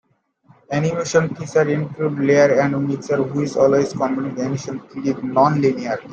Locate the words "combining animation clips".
3.93-5.21